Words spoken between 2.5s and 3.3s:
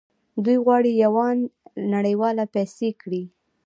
پیسې کړي.